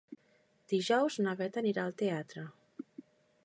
[0.73, 2.49] Dijous na Beth anirà al teatre.